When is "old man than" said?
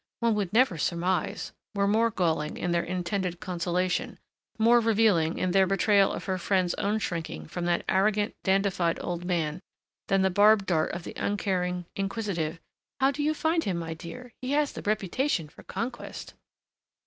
8.99-10.23